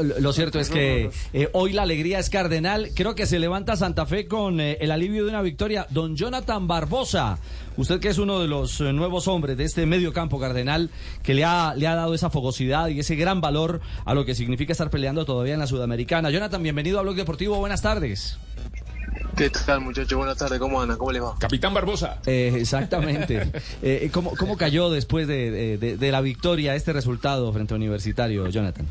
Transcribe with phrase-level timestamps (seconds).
[0.00, 2.90] Lo, lo cierto es que eh, hoy la alegría es cardenal.
[2.94, 5.86] Creo que se levanta Santa Fe con eh, el alivio de una victoria.
[5.90, 7.38] Don Jonathan Barbosa,
[7.76, 10.90] usted que es uno de los eh, nuevos hombres de este medio campo cardenal,
[11.22, 14.34] que le ha, le ha dado esa fogosidad y ese gran valor a lo que
[14.34, 16.30] significa estar peleando todavía en la Sudamericana.
[16.30, 17.58] Jonathan, bienvenido a Blog Deportivo.
[17.58, 18.38] Buenas tardes.
[19.36, 20.18] ¿Qué tal, muchachos?
[20.18, 20.98] Buenas tardes, ¿cómo andan?
[20.98, 21.34] ¿Cómo les va?
[21.38, 22.18] Capitán Barbosa.
[22.26, 23.50] Eh, exactamente.
[23.82, 28.46] Eh, ¿cómo, ¿Cómo cayó después de, de- de la victoria este resultado frente a Universitario,
[28.48, 28.86] Jonathan?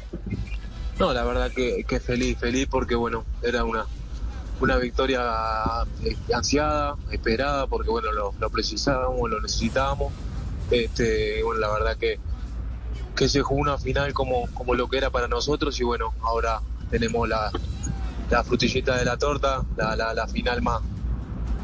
[0.99, 3.85] No, la verdad que, que feliz, feliz porque, bueno, era una,
[4.59, 5.21] una victoria
[6.03, 10.11] eh, ansiada, esperada, porque, bueno, lo, lo precisábamos, lo necesitábamos.
[10.69, 12.19] Este, bueno, la verdad que,
[13.15, 16.61] que se jugó una final como, como lo que era para nosotros y, bueno, ahora
[16.91, 17.49] tenemos la,
[18.29, 20.81] la frutillita de la torta, la, la, la final más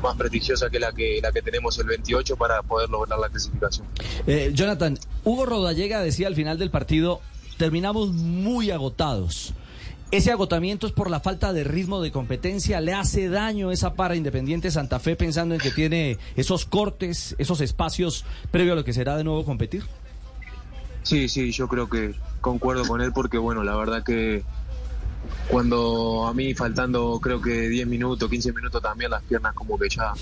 [0.02, 3.88] más prestigiosa que la que la que tenemos el 28 para poder lograr la clasificación.
[4.28, 7.22] Eh, Jonathan, Hugo Rodallega decía al final del partido,
[7.58, 9.54] terminamos muy agotados.
[10.12, 12.80] Ese agotamiento es por la falta de ritmo de competencia.
[12.80, 17.60] ¿Le hace daño esa para Independiente Santa Fe pensando en que tiene esos cortes, esos
[17.60, 19.84] espacios previo a lo que será de nuevo competir?
[21.04, 24.44] Sí, sí, yo creo que concuerdo con él porque, bueno, la verdad que
[25.50, 29.90] cuando a mí faltando creo que 10 minutos, 15 minutos también las piernas como que
[29.90, 30.14] ya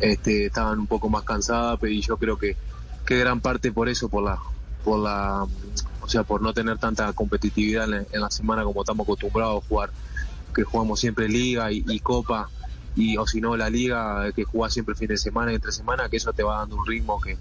[0.00, 2.56] este, estaban un poco más cansadas y yo creo que,
[3.06, 4.38] que gran parte por eso, por la,
[4.84, 5.46] por la,
[6.02, 9.90] o sea, por no tener tanta competitividad en la, semana como estamos acostumbrados a jugar,
[10.54, 12.50] que jugamos siempre liga y, copa
[12.94, 16.08] y o si no la liga que jugás siempre fin de semana y entre semana,
[16.08, 17.38] que eso te va dando un ritmo que,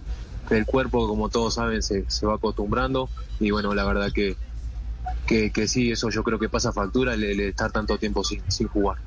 [0.48, 3.10] que el cuerpo, como todos saben, se, se va acostumbrando
[3.40, 4.38] y bueno, la verdad que,
[5.26, 8.50] que, que sí, eso yo creo que pasa factura el, el estar tanto tiempo sin,
[8.52, 8.98] sin jugar.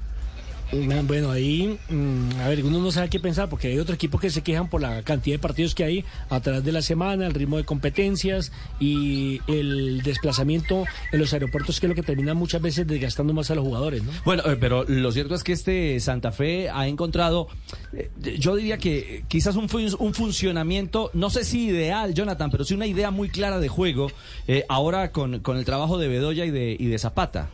[0.72, 4.30] Bueno, ahí, mm, a ver, uno no sabe qué pensar porque hay otros equipos que
[4.30, 7.34] se quejan por la cantidad de partidos que hay a través de la semana, el
[7.34, 12.62] ritmo de competencias y el desplazamiento en los aeropuertos, que es lo que termina muchas
[12.62, 14.10] veces desgastando más a los jugadores, ¿no?
[14.24, 17.48] Bueno, eh, pero lo cierto es que este Santa Fe ha encontrado,
[17.92, 19.68] eh, yo diría que quizás un
[20.14, 24.10] funcionamiento, no sé si ideal, Jonathan, pero sí una idea muy clara de juego,
[24.46, 27.50] eh, ahora con, con el trabajo de Bedoya y de, y de Zapata.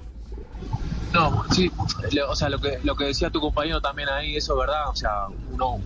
[1.12, 1.70] No, sí,
[2.28, 4.94] o sea, lo que, lo que decía tu compañero también ahí, eso es verdad, o
[4.94, 5.80] sea, uno,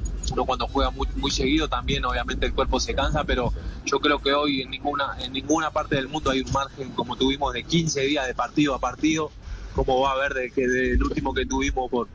[0.45, 3.53] cuando juega muy, muy seguido también obviamente el cuerpo se cansa, pero
[3.87, 7.17] yo creo que hoy en ninguna, en ninguna parte del mundo hay un margen como
[7.17, 9.31] tuvimos de 15 días de partido a partido,
[9.75, 10.67] como va a haber de que
[11.03, 12.09] último que tuvimos por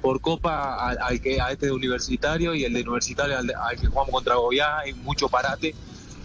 [0.00, 4.10] por Copa al, que a este de Universitario y el de Universitario al, que jugamos
[4.10, 5.74] contra Goya, hay mucho parate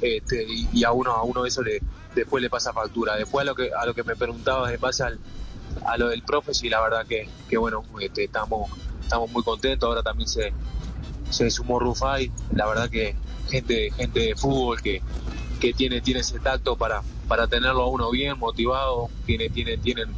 [0.02, 1.82] este, y, y a uno a uno eso le
[2.14, 3.16] después le pasa factura.
[3.16, 5.18] Después a lo que a lo que me preguntabas en base al,
[5.92, 8.70] a lo del profe, sí, la verdad que, que bueno, este, estamos,
[9.02, 9.88] estamos muy contentos.
[9.88, 10.54] Ahora también se,
[11.30, 13.16] se sumó Rufai, la verdad que
[13.50, 15.02] gente, gente de fútbol que,
[15.60, 20.14] que tiene, tiene ese tacto para, para tenerlo a uno bien, motivado, tiene, tiene, tienen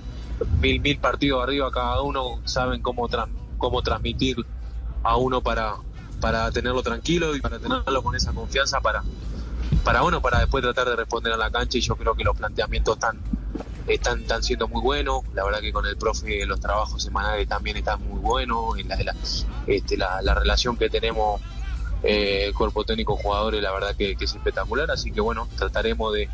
[0.59, 4.38] mil, mil partidos arriba cada uno, saben cómo, tran- cómo transmitir
[5.03, 5.76] a uno para,
[6.20, 9.03] para tenerlo tranquilo y para tenerlo con esa confianza para,
[9.84, 11.78] para bueno, para después tratar de responder a la cancha.
[11.78, 13.20] Y yo creo que los planteamientos están,
[13.88, 17.78] están, están siendo muy buenos, la verdad que con el profe los trabajos semanales también
[17.78, 19.16] están muy buenos, y la, la,
[19.68, 21.42] este, la, la relación que tenemos
[22.03, 26.30] eh, cuerpo técnico jugadores la verdad que, es espectacular, así que bueno, trataremos de,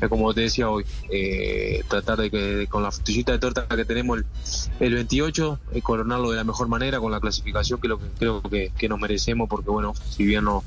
[0.00, 3.84] de, como te decía hoy, eh, tratar de que con la frutillita de torta que
[3.84, 4.26] tenemos el,
[4.80, 8.42] el 28, eh, coronarlo de la mejor manera con la clasificación que lo que creo
[8.42, 10.64] que nos merecemos, porque bueno, si bien no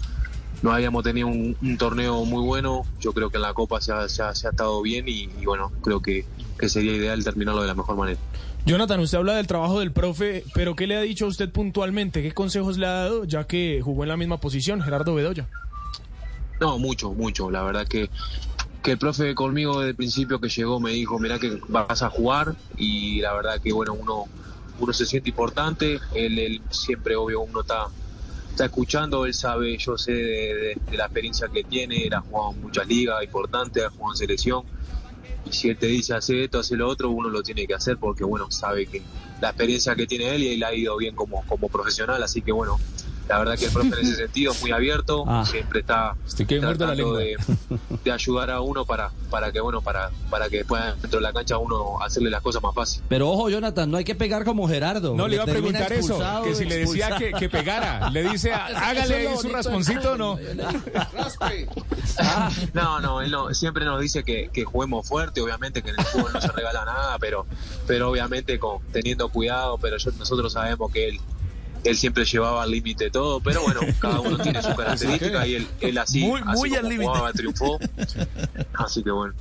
[0.62, 2.84] no habíamos tenido un, un torneo muy bueno.
[3.00, 5.30] Yo creo que en la Copa se ha, se ha- se ha estado bien y,
[5.40, 6.26] y bueno, creo que,
[6.58, 8.20] que sería ideal terminarlo de la mejor manera.
[8.66, 12.24] Jonathan, usted habla del trabajo del profe, pero ¿qué le ha dicho a usted puntualmente?
[12.24, 15.48] ¿Qué consejos le ha dado ya que jugó en la misma posición, Gerardo Bedoya?
[16.60, 17.52] No, mucho, mucho.
[17.52, 18.10] La verdad que,
[18.82, 22.10] que el profe conmigo desde el principio que llegó me dijo, mira que vas a
[22.10, 24.26] jugar y la verdad que bueno, uno,
[24.80, 26.00] uno se siente importante.
[26.16, 27.86] Él, él siempre, obvio, uno está,
[28.56, 32.54] está escuchando, él sabe, yo sé de, de- la experiencia que tiene, él ha jugado
[32.54, 34.64] en muchas ligas importantes, ha jugado en selección.
[35.44, 37.98] Y si él te dice hacer esto, hacer lo otro, uno lo tiene que hacer
[37.98, 39.02] porque, bueno, sabe que
[39.42, 42.24] la experiencia que tiene él y él ha ido bien como, como profesional.
[42.24, 42.80] Así que, bueno,
[43.28, 45.44] la verdad que el profe en ese sentido es muy abierto, Ah.
[45.46, 47.20] siempre está Estoy que la tratando lengua.
[47.20, 47.36] de,
[48.04, 51.34] de ayudar a uno para, para que bueno, para, para que pueda dentro de la
[51.34, 53.02] cancha uno hacerle las cosas más fácil.
[53.10, 55.16] Pero ojo, Jonathan, no hay que pegar como Gerardo.
[55.16, 58.54] No, le iba a preguntar eso, que si le decía que, que pegara, le dice,
[58.54, 60.38] hágale ahí su rasponcito o no.
[62.74, 66.06] No, no, él no, siempre nos dice que, que juguemos fuerte, obviamente que en el
[66.06, 67.46] fútbol no se regala nada, pero,
[67.88, 71.20] pero obviamente con, teniendo cuidado, pero yo- nosotros sabemos que él,
[71.86, 75.68] él siempre llevaba al límite todo, pero bueno, cada uno tiene su característica y él,
[75.82, 77.08] él así, Muy- así muy como al límite.
[77.10, 77.80] jugaba, triunfó,
[78.74, 79.34] así que bueno.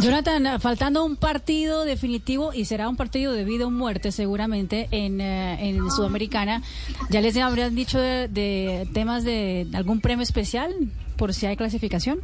[0.00, 5.20] Jonathan, faltando un partido definitivo y será un partido de vida o muerte seguramente en,
[5.20, 6.62] eh, en Sudamericana,
[7.10, 10.74] ¿ya les habrían dicho de, de temas de algún premio especial
[11.16, 12.18] por si hay clasificación?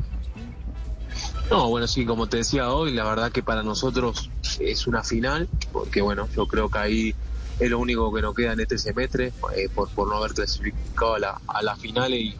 [1.51, 4.31] No, bueno, sí, como te decía hoy, la verdad que para nosotros
[4.61, 7.15] es una final, porque bueno, yo creo que ahí
[7.61, 11.15] es lo único que nos queda en este semestre, eh, por, por no haber clasificado
[11.15, 12.37] a la, a la final y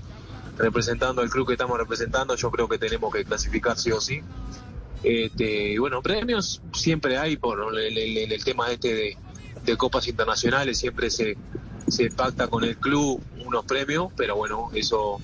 [0.57, 4.21] representando al club que estamos representando, yo creo que tenemos que clasificar sí o sí.
[5.03, 9.17] Este, bueno, premios siempre hay por el, el- el- tema este de,
[9.77, 11.37] copas internacionales, siempre se,
[11.89, 15.19] se pacta con el club unos premios, pero bueno, eso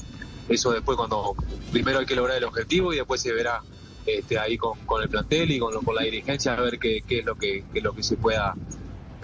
[0.49, 1.34] eso después cuando
[1.72, 3.60] primero hay que lograr el objetivo y después se verá
[4.06, 7.19] este, ahí con, con el plantel y con, con la dirigencia a ver qué, qué
[7.19, 8.54] es lo que qué es lo que se pueda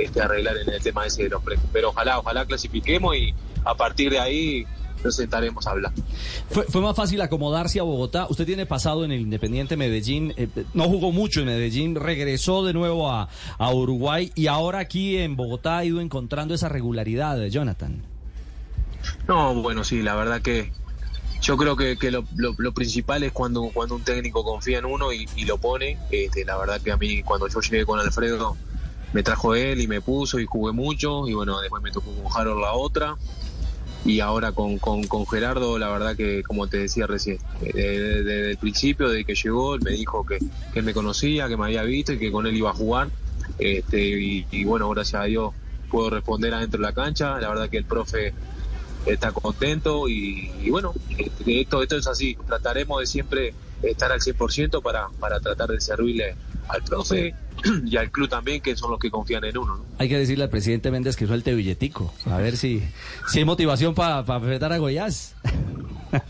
[0.04, 1.69] este, arreglar en el tema ese de los premios.
[1.72, 3.34] Pero ojalá, ojalá clasifiquemos y
[3.64, 4.66] a partir de ahí
[5.04, 5.93] nos sentaremos a hablar.
[6.50, 8.26] Fue, fue más fácil acomodarse a Bogotá.
[8.31, 12.72] Usted tiene pasado en el Independiente Medellín, eh, no jugó mucho en Medellín, regresó de
[12.72, 13.28] nuevo a,
[13.58, 18.02] a Uruguay y ahora aquí en Bogotá ha ido encontrando esa regularidad, Jonathan.
[19.26, 20.70] No, bueno, sí, la verdad que
[21.40, 24.84] yo creo que, que lo, lo- lo principal es cuando, cuando un técnico confía en
[24.84, 25.99] uno y, y lo pone.
[26.12, 28.56] Este, la verdad que a mí cuando yo llegué con Alfredo
[29.12, 32.32] me trajo él y me puso y jugué mucho y bueno, después me tocó con
[32.35, 33.17] Harold la otra.
[34.05, 38.25] Y ahora con, con, con Gerardo, la verdad que, como te decía recién, eh, desde,
[38.25, 40.38] desde el principio, de que llegó, él me dijo que,
[40.75, 43.11] que me conocía, que me había visto y que con él iba a jugar.
[43.61, 45.53] Este, y, y bueno, gracias a Dios
[45.88, 47.38] puedo responder adentro de la cancha.
[47.38, 48.32] La verdad que el profe
[49.06, 52.37] está contento y, y bueno, este, esto, esto es así.
[52.47, 56.35] Trataremos de siempre estar al 100% para, para tratar de servirle
[56.69, 57.35] al profe
[57.85, 59.76] y al club también, que son los que confían en uno.
[59.79, 59.85] ¿no?
[59.99, 62.82] Hay que decirle al presidente Méndez que suelte billetico, a ver si,
[63.29, 65.35] si hay motivación para enfrentar a Goiás.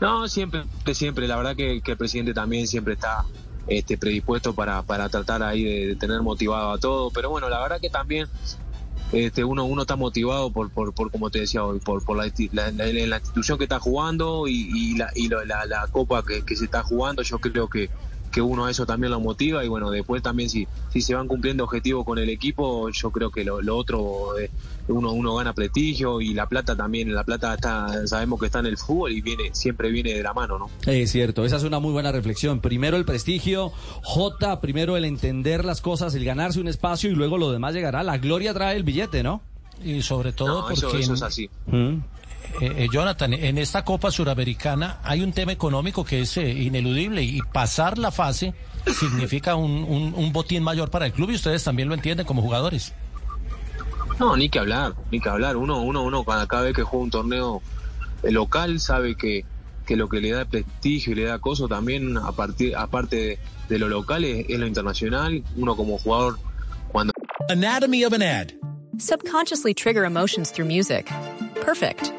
[0.00, 0.62] No, siempre,
[0.94, 1.26] siempre.
[1.26, 3.24] La verdad que, que el presidente también siempre está
[3.66, 7.10] este, predispuesto para, para tratar ahí de, de tener motivado a todo.
[7.10, 8.28] Pero bueno, la verdad que también
[9.10, 12.32] este, uno, uno está motivado por, por, por como te decía hoy, por, por la,
[12.52, 16.54] la, la- la institución que está jugando y, y la, y la copa que, que
[16.54, 17.22] se está jugando.
[17.22, 17.90] Yo creo que,
[18.38, 21.64] que uno eso también lo motiva y bueno, después también si, si se van cumpliendo
[21.64, 24.48] objetivos con el equipo, yo creo que lo, lo otro, eh,
[24.86, 28.66] uno, uno gana prestigio y la plata también, la plata está, sabemos que está en
[28.66, 30.70] el fútbol y viene, siempre viene de la mano, ¿no?
[30.86, 32.60] Es cierto, esa es una muy buena reflexión.
[32.60, 33.72] Primero el prestigio,
[34.04, 38.04] J, primero el entender las cosas, el ganarse un espacio y luego lo demás llegará.
[38.04, 39.42] La gloria trae el billete, ¿no?
[39.82, 41.50] Y sobre todo No, eso, porque, eso es así.
[41.66, 41.96] Mm.
[42.60, 47.22] Eh, eh, Jonathan, en esta Copa Suramericana hay un tema económico que es eh, ineludible
[47.22, 48.54] y pasar la fase
[48.98, 52.42] significa un, un, un botín mayor para el club y ustedes también lo entienden como
[52.42, 52.94] jugadores.
[54.18, 55.56] No, ni que hablar, ni que hablar.
[55.56, 57.62] Uno, uno, uno cada, cada vez que juega un torneo
[58.22, 59.44] eh, local sabe que,
[59.86, 63.38] que lo que le da prestigio y le da coso también, a partir, aparte de,
[63.68, 65.44] de lo local, es, es lo internacional.
[65.56, 66.38] Uno como jugador,
[66.88, 67.12] cuando
[67.48, 68.52] Anatomy of an ad.
[68.98, 71.08] Subconsciously trigger emotions through music.
[71.64, 72.12] Perfect.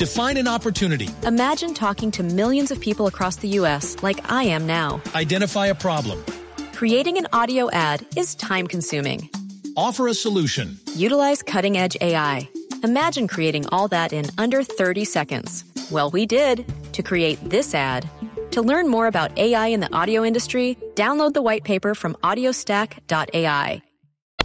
[0.00, 1.10] Define an opportunity.
[1.26, 4.02] Imagine talking to millions of people across the U.S.
[4.02, 5.02] like I am now.
[5.14, 6.24] Identify a problem.
[6.72, 9.28] Creating an audio ad is time consuming.
[9.76, 10.78] Offer a solution.
[10.94, 12.48] Utilize cutting edge AI.
[12.82, 15.66] Imagine creating all that in under 30 seconds.
[15.90, 16.64] Well, we did
[16.94, 18.08] to create this ad.
[18.52, 23.82] To learn more about AI in the audio industry, download the white paper from audiostack.ai.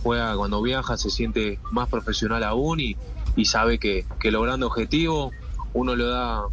[0.06, 2.96] juega, cuando viaja, se siente más profesional aún y,
[3.36, 5.34] y sabe que, que logrando objetivos,
[5.76, 6.46] uno le da,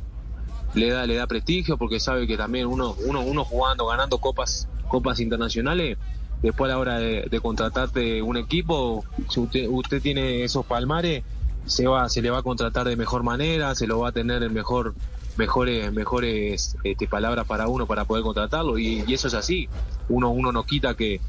[0.75, 4.69] le da, le da prestigio porque sabe que también uno, uno, uno jugando, ganando copas,
[4.89, 5.97] copas internacionales,
[6.43, 11.23] después a la hora de, contratarte un equipo, si usted, usted tiene esos palmares,
[11.67, 14.43] se va, se le va a contratar de mejor manera, se lo va a tener
[14.43, 14.95] en mejor,
[15.37, 19.69] mejores, mejores este, palabras para uno para poder contratarlo, y, y eso es así.
[20.09, 21.21] Uno, uno no quita que,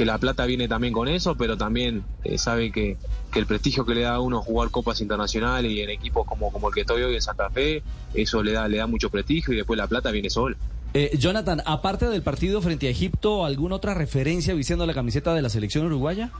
[0.00, 2.96] que la plata viene también con eso, pero también eh, sabe que,
[3.30, 6.50] que el prestigio que le da a uno jugar copas internacionales y en equipos como,
[6.50, 7.82] como el que estoy hoy en Santa Fe,
[8.14, 10.56] eso le da, le da mucho prestigio y después la plata viene sola.
[10.94, 15.42] Eh, Jonathan, aparte del partido frente a Egipto, ¿alguna otra referencia vistiendo la camiseta de
[15.42, 16.30] la selección uruguaya?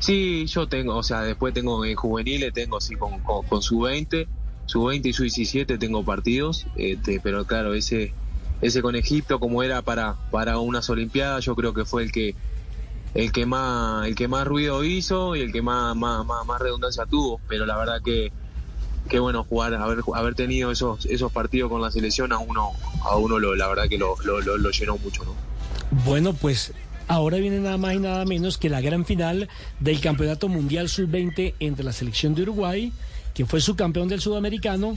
[0.00, 4.26] Sí, yo tengo, o sea, después tengo en juveniles, tengo así con, con, su 20,
[4.66, 8.12] su 20 y su 17 tengo partidos, este, pero claro, ese
[8.62, 12.34] ese con Egipto como era para para unas olimpiadas, yo creo que fue el que
[13.14, 17.04] el que más el que más ruido hizo y el que más más, más, redundancia
[17.04, 18.32] tuvo, pero la verdad que
[19.18, 22.70] bueno jugar haber haber tenido esos esos partidos con la selección a uno
[23.04, 25.34] a uno lo, la verdad que lo, lo, lo llenó mucho, ¿no?
[26.06, 26.72] Bueno, pues
[27.08, 29.48] Ahora viene nada más y nada menos que la gran final
[29.80, 32.92] del Campeonato Mundial Sub-20 entre la selección de Uruguay,
[33.34, 34.96] que fue su campeón del Sudamericano,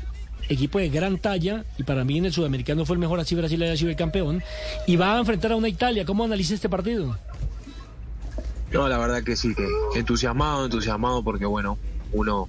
[0.49, 3.61] equipo de gran talla, y para mí en el Sudamericano fue el mejor, así Brasil
[3.63, 4.43] haya sido el campeón,
[4.87, 6.05] y va a enfrentar a una Italia.
[6.05, 7.17] ¿Cómo analiza este partido?
[8.71, 9.67] No, la verdad que sí, que
[9.99, 11.77] entusiasmado, entusiasmado, porque bueno,
[12.11, 12.47] uno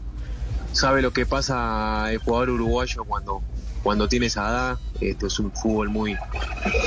[0.72, 3.42] sabe lo que pasa el jugador uruguayo cuando
[3.86, 6.16] cuando tiene esa edad, esto es un fútbol muy,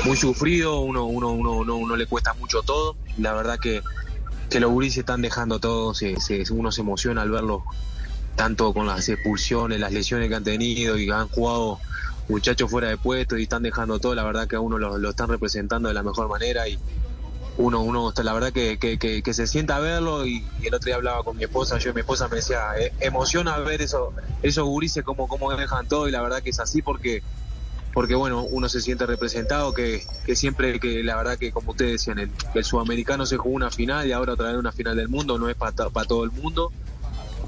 [0.04, 2.98] muy sufrido, uno, uno, uno, uno, le cuesta mucho todo.
[3.18, 3.82] La verdad que,
[4.50, 6.18] que los gurises están dejando todo, se,
[6.52, 7.64] uno se emociona al verlo
[8.40, 11.78] tanto con las expulsiones, las lesiones que han tenido y han jugado
[12.30, 15.28] muchachos fuera de puesto y están dejando todo, la verdad que a uno lo, están
[15.28, 16.80] representando de la mejor manera y,
[17.58, 21.22] uno, uno la verdad que, que, se sienta a verlo y, el otro día hablaba
[21.24, 25.04] con mi esposa, yo y mi esposa me decía, eh, emociona ver eso, esos gurises
[25.04, 27.22] como, como dejan todo y la verdad que es así porque
[27.94, 31.92] porque bueno, uno se siente representado, que, que siempre, que la verdad que como ustedes
[31.94, 35.10] decían, el, el sudamericano se jugó una final y ahora otra vez una final del
[35.10, 36.72] mundo, no es para todo el mundo,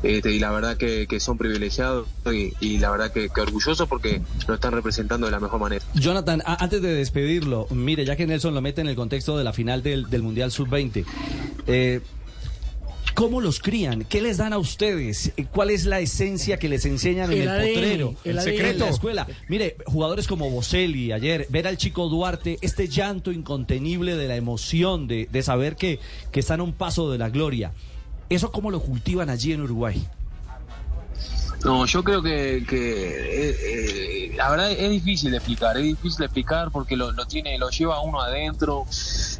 [0.04, 2.08] este, y la verdad que, son privilegiados
[2.60, 5.84] y, la verdad que, orgullosos porque lo están representando de la mejor manera.
[5.94, 9.54] Jonathan, antes de despedirlo, mire, ya que Nelson lo mete en el contexto de la
[9.54, 11.06] final del, Mundial Sub-20,
[11.68, 12.02] eh,
[13.14, 14.06] ¿Cómo los crían?
[14.06, 15.34] ¿Qué les dan a ustedes?
[15.52, 18.16] ¿Cuál es la esencia que les enseñan en el potrero?
[18.24, 18.72] El, secreto.
[18.72, 19.28] En la escuela.
[19.50, 25.08] Mire, jugadores como Boselli ayer, ver al chico Duarte, este llanto incontenible de la emoción
[25.08, 26.00] de, de saber que,
[26.32, 27.74] que están a un paso de la gloria.
[28.32, 30.08] ¿Eso cómo lo cultivan allí en Uruguay?
[31.66, 36.26] No, yo creo que, eh, eh, la verdad es difícil de explicar, es difícil de
[36.26, 38.86] explicar porque lo, tiene, lo lleva uno adentro,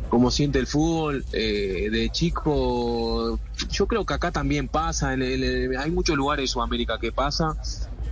[0.10, 3.40] como siente el fútbol eh, de chico.
[3.70, 7.56] Yo creo que acá también pasa, hay muchos lugares de Sudamérica que pasa,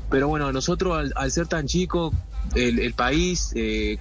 [0.09, 2.13] pero bueno, nosotros al, ser tan chicos,
[2.55, 3.53] el, país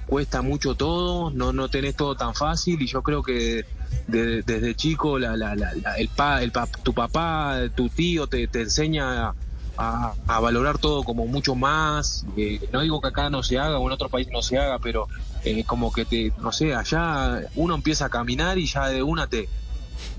[0.06, 3.66] cuesta mucho todo, no, no tenés todo tan fácil y yo creo que
[4.06, 6.52] desde chico la, la, la, el, pa, el
[6.82, 9.34] tu papá, tu tío te, te enseña
[9.76, 12.24] a, valorar todo como mucho más.
[12.36, 14.78] Eh, no digo que acá no se haga o en otro país no se haga,
[14.78, 15.06] pero
[15.44, 19.26] eh, como que te, no sé, allá uno empieza a caminar y ya de una
[19.28, 19.48] te,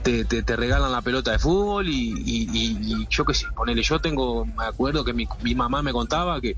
[0.04, 4.66] te, te, regalan la pelota de fútbol y, yo qué sé, ponele, yo tengo, me
[4.66, 6.56] acuerdo que mi, mi mamá me contaba que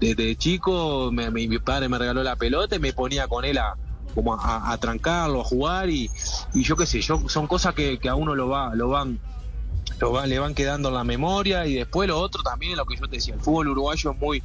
[0.00, 3.76] desde chico mi padre me regaló la pelota y me ponía con él a,
[4.14, 6.10] como a, trancarlo, a jugar y,
[6.54, 9.18] yo qué sé, yo, son cosas que, a uno lo va, lo van,
[9.98, 12.96] lo van, le van quedando en la memoria y después lo otro también, lo que
[12.96, 14.42] yo te decía, el fútbol uruguayo es muy,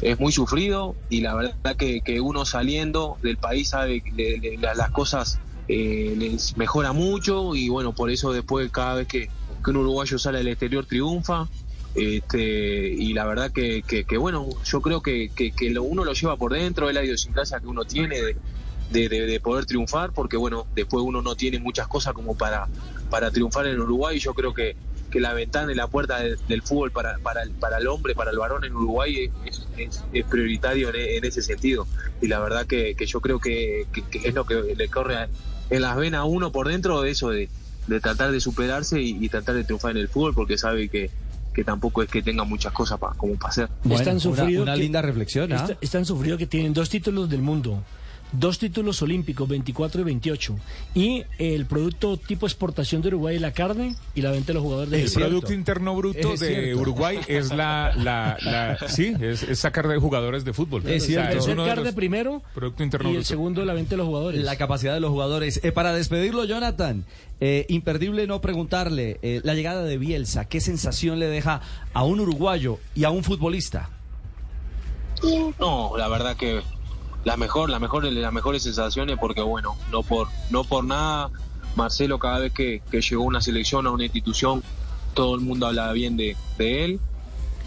[0.00, 5.38] es muy sufrido y la verdad que, uno saliendo del país sabe que las cosas
[5.68, 9.30] eh, les mejora mucho y bueno, por eso después cada vez que,
[9.66, 11.48] un uruguayo sale del exterior triunfa.
[11.94, 16.88] Este, y la verdad que, bueno, yo creo que, que, uno lo lleva por dentro,
[16.88, 18.36] es la idiosincrasia que uno tiene de,
[18.94, 22.68] de, poder triunfar, porque bueno, después uno no tiene muchas cosas como para,
[23.10, 24.18] para triunfar en Uruguay.
[24.18, 24.76] Yo creo que,
[25.10, 28.30] que la ventana y la puerta del fútbol para, para, el, para el hombre, para
[28.30, 29.66] el varón en Uruguay es,
[30.12, 31.86] es, prioritario en, ese sentido.
[32.20, 33.86] Y la verdad que, que yo creo que,
[34.24, 35.28] es lo que le corre
[35.70, 37.48] en las venas a uno por dentro, de eso de,
[37.86, 41.10] de tratar de superarse y, tratar de triunfar en el fútbol, porque sabe que,
[41.52, 43.68] que tampoco es que tenga muchas cosas para como para hacer.
[43.90, 44.18] están
[44.60, 45.52] una, linda reflexión.
[45.52, 45.66] ¿ah?
[45.80, 47.82] están sufridos que tienen dos títulos del mundo
[48.38, 50.56] dos títulos olímpicos, 24 y 28.
[50.94, 54.90] Y el producto tipo exportación de Uruguay, la carne y la venta de los jugadores
[54.90, 60.44] de El Producto Interno Bruto de Uruguay es la, la, sí, es, sacar de jugadores
[60.44, 60.86] de fútbol.
[60.86, 61.38] Es cierto.
[61.38, 64.42] es el carne primero producto interno y el segundo la venta de los jugadores.
[64.42, 65.60] La capacidad de los jugadores.
[65.62, 67.04] Eh, para despedirlo, Jonathan,
[67.40, 71.60] eh, imperdible no preguntarle eh, la llegada de Bielsa, ¿qué sensación le deja
[71.92, 73.90] a un uruguayo y a un futbolista?
[75.58, 76.62] No, la verdad que
[77.24, 81.30] las mejor, la mejor, las mejores sensaciones porque bueno, no por, no por nada,
[81.74, 84.62] Marcelo cada vez que, llegó a una selección, a una institución,
[85.14, 87.00] todo el mundo habla bien de, él.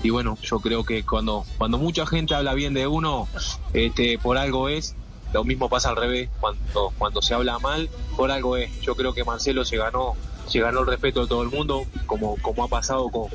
[0.03, 3.27] Y bueno, yo creo que cuando, cuando mucha gente habla bien de uno,
[3.73, 4.95] este, por algo es,
[5.33, 8.79] lo mismo pasa al revés, cuando, cuando se habla mal, por algo es.
[8.81, 10.13] Yo creo que Marcelo se ganó,
[10.47, 13.29] se ganó el respeto de todo el mundo, como, como ha pasado con,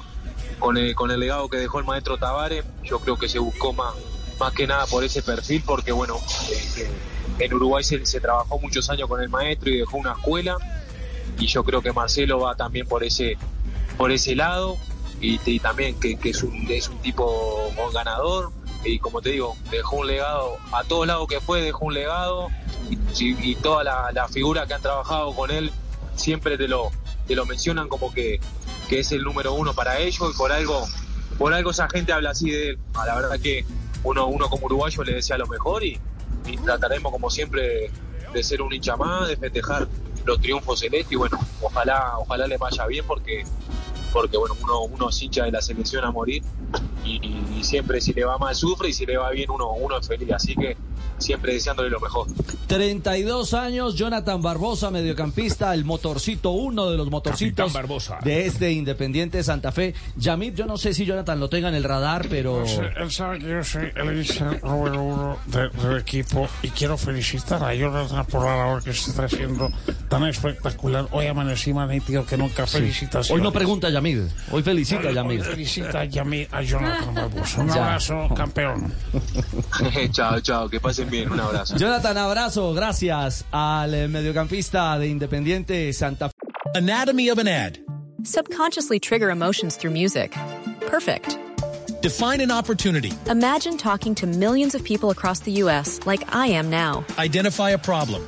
[0.61, 3.73] con el, con el legado que dejó el maestro Tavares, yo creo que se buscó
[3.73, 3.95] más,
[4.43, 6.19] más que nada por ese perfil, porque bueno,
[6.51, 6.91] eh,
[7.39, 10.57] en Uruguay se, trabajó muchos años con el maestro y dejó una escuela.
[11.39, 13.39] y yo creo que Marcelo va también por ese,
[13.97, 14.77] por ese lado
[15.21, 18.51] y, también que, es, un, es un tipo ganador
[18.85, 22.49] y como te digo, dejó un legado a todos lados que fue, dejó un legado
[22.91, 25.71] y, y toda la, figura que han trabajado con él
[26.17, 26.91] siempre te lo,
[27.29, 28.41] te lo mencionan como que,
[28.89, 30.85] que es el número uno para ellos y por algo,
[31.39, 32.79] por algo esa gente habla así de él.
[32.95, 33.65] A la verdad que
[34.05, 35.99] uno, uno como uruguayo le desea lo mejor y,
[36.65, 37.91] trataremos como siempre
[38.33, 39.87] de ser un hincha más, de festejar
[40.25, 43.45] los triunfos celestes y bueno, ojalá, ojalá le vaya bien porque
[44.13, 46.43] porque bueno, uno, uno es hincha de la selección a morir
[47.05, 47.21] y,
[47.59, 50.07] y, siempre si le va mal sufre y si le va bien uno, uno es
[50.07, 50.77] feliz, así que
[51.23, 52.27] siempre deseándole lo mejor.
[52.67, 57.73] 32 años, Jonathan Barbosa, mediocampista, el motorcito, uno de los motorcitos
[58.25, 59.95] de este Independiente Santa Fe.
[60.17, 62.61] Yamit, yo no sé si Jonathan lo tenga en el radar, pero...
[62.61, 66.69] No sé, él sabe que yo soy el hincha número uno de, del equipo y
[66.71, 69.71] quiero felicitar a Jonathan por la labor que se está haciendo
[70.09, 71.07] tan espectacular.
[71.13, 72.67] Hoy amanecí más nítido que nunca.
[72.67, 73.31] Felicitaciones.
[73.31, 75.41] Hoy no pregunta Yamid, hoy felicita a Yamid.
[75.43, 77.61] Hoy felicita a Yamid, a Jonathan Barbosa.
[77.61, 77.75] Un Ya.
[77.85, 78.93] abrazo, campeón.
[80.13, 81.77] chao, chao, que pasen bien, un abrazo.
[81.77, 86.35] Jonathan, abrazo, gracias al eh, mediocampista de Independiente Santa Fe.
[86.75, 87.79] Anatomy of an ad.
[88.25, 90.33] Subconsciously trigger emotions through music.
[90.87, 91.39] Perfect.
[92.01, 93.13] Define an opportunity.
[93.27, 96.01] Imagine talking to millions of people across the U.S.
[96.07, 97.05] like I am now.
[97.19, 98.27] Identify a problem.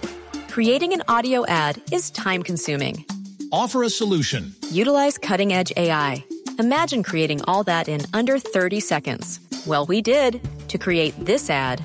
[0.49, 3.05] Creating an audio ad is time consuming.
[3.51, 4.55] Offer a solution.
[4.71, 6.25] Utilize cutting edge AI.
[6.59, 9.41] Imagine creating all that in under 30 seconds.
[9.67, 11.85] Well, we did to create this ad.